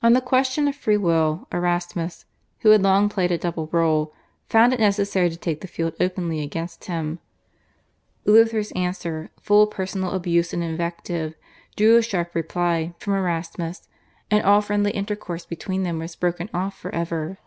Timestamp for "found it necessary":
4.48-5.28